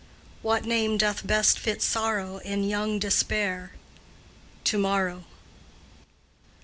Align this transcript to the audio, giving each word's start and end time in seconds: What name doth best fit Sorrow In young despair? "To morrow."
What 0.41 0.65
name 0.65 0.97
doth 0.97 1.27
best 1.27 1.59
fit 1.59 1.79
Sorrow 1.83 2.39
In 2.39 2.63
young 2.63 2.97
despair? 2.97 3.73
"To 4.63 4.79
morrow." 4.79 5.25